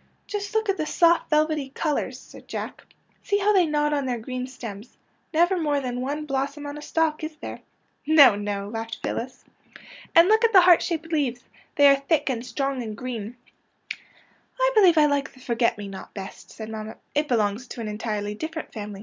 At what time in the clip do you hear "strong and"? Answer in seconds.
12.46-12.96